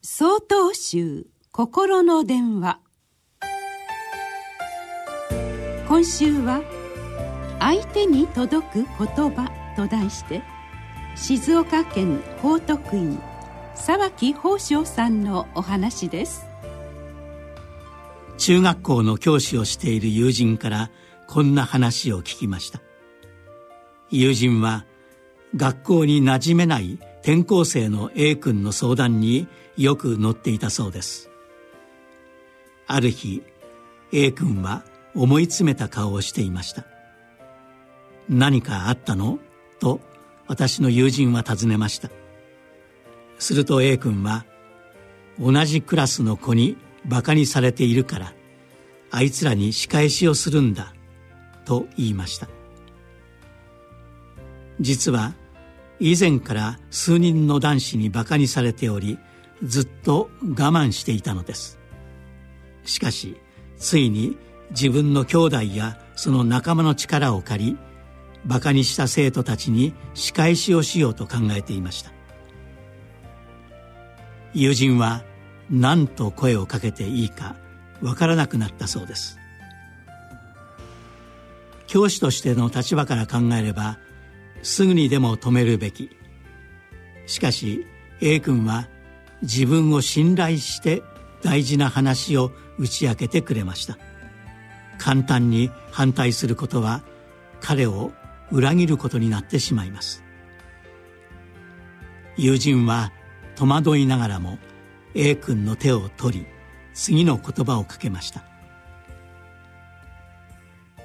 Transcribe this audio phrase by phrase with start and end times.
[0.00, 2.78] 総統集心の電話。
[5.88, 6.62] 今週は
[7.58, 10.42] 「相手に届く言葉」と題して
[11.16, 13.18] 静岡県報徳院
[13.74, 16.46] 沢木宝生さんのお話です。
[18.36, 20.90] 中学校の教師をしている友人から
[21.26, 22.80] こんな話を聞きました。
[24.10, 24.86] 友人は
[25.56, 31.28] 学校に馴染めない転校生の A 君の相談によく乗っていたそうです。
[32.86, 33.42] ある日
[34.12, 34.82] A 君は
[35.14, 36.86] 思い詰めた顔をしていました。
[38.30, 39.40] 何かあったの？
[39.78, 40.00] と
[40.46, 42.08] 私の友人は尋ねました。
[43.38, 44.46] すると A 君は
[45.38, 48.32] 同じクラスの子にバカにされているから
[49.10, 50.94] あいつらに仕返しをするんだ
[51.66, 52.48] と言いました。
[54.80, 55.34] 実は
[56.00, 59.18] 以前から数人の男子にバカにされており
[59.64, 61.78] ずっと我慢していたのです。
[62.84, 63.36] しかし
[63.76, 64.36] ついに
[64.70, 67.78] 自分の兄弟やその仲間の力を借り
[68.44, 72.12] バカにした生徒たちに仕返しをしようと考えていました。
[74.54, 75.24] 友人は
[75.70, 77.56] 何と声をかけていいか
[78.00, 79.38] わからなくなったそうです。
[81.86, 83.98] 教師としての立場から考えれば
[84.62, 86.10] すぐにでも止めるべき。
[87.26, 87.86] しかし
[88.20, 88.88] A 君は
[89.42, 91.02] 自分を信頼して
[91.42, 93.98] 大事な話を打ち明けてくれました。
[94.98, 97.02] 簡単に反対することは
[97.60, 98.12] 彼を
[98.50, 100.24] 裏切ることになってしまいます。
[102.36, 103.12] 友人は
[103.56, 104.58] 戸惑いながらも
[105.14, 106.46] A 君の手を取り
[106.94, 108.44] 次の言葉をかけました。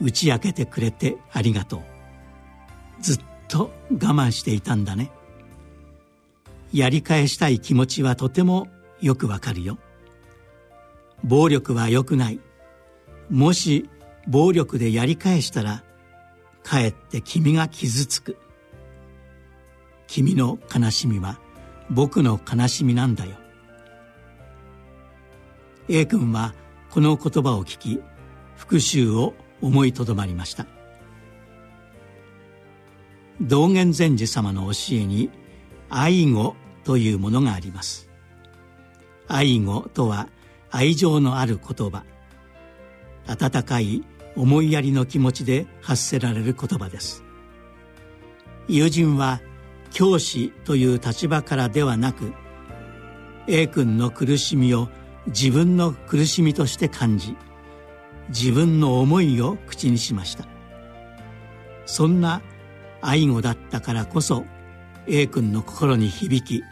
[0.00, 1.82] 打ち明けてくれてありがとう。
[3.00, 5.10] ずっと我慢していたんだね。
[6.72, 8.68] やり返したい気持ちはとても
[9.00, 9.78] よくわかるよ。
[11.24, 12.40] 暴力は良くない。
[13.30, 13.88] もし
[14.26, 15.84] 暴力でやり返したら
[16.62, 18.36] かえって君が傷つく。
[20.06, 21.38] 君の悲しみは
[21.90, 23.36] 僕の悲しみなんだよ。
[25.88, 26.54] A 君は
[26.90, 28.00] この言葉を聞き
[28.56, 30.66] 復讐を思いとどまりました。
[33.40, 35.30] 道元禅師様の教えに
[35.90, 38.08] 愛語というものがあります。
[39.28, 40.28] 愛語とは
[40.70, 42.04] 愛情のある言葉。
[43.26, 44.04] 温かい
[44.36, 47.24] 思いやりの気持ちで発せられる言葉です。
[48.68, 49.40] 友人は
[49.92, 52.32] 教師という立場からではなく
[53.46, 54.88] A 君の苦しみを
[55.28, 57.36] 自分の苦しみとして感じ
[58.28, 60.46] 自分の思いを口にしました。
[61.84, 62.42] そんな
[63.00, 64.44] 愛語だったからこそ
[65.06, 66.64] A 君の心に響き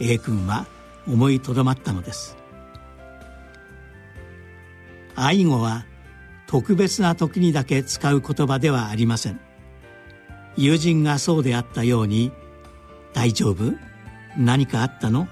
[0.00, 0.66] A 君は
[1.08, 2.36] 思いとどまったのです。
[5.14, 5.84] 愛語は
[6.46, 9.40] 特別な時にだけ使う言葉ではありません。
[10.56, 12.32] 友人がそうであったように
[13.12, 13.74] 「大丈夫？
[14.36, 15.28] 何かあったの?」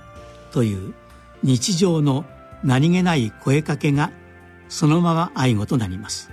[0.52, 0.94] という
[1.42, 2.24] 日常の
[2.62, 4.10] 何気ない声かけが
[4.68, 6.30] そのまま愛語となります。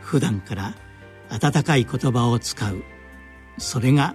[0.00, 0.74] 普段から
[1.28, 2.82] 温かい言葉を使う。
[3.58, 4.14] それが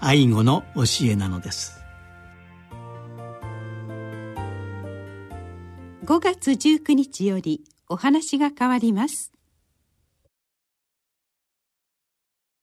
[0.00, 1.80] 愛語の教えなのです。
[6.04, 9.32] 5月19日よりお話が変わります。